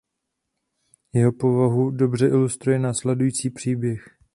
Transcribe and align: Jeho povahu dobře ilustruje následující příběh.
Jeho 1.13 1.31
povahu 1.31 1.91
dobře 1.91 2.27
ilustruje 2.27 2.79
následující 2.79 3.49
příběh. 3.49 4.17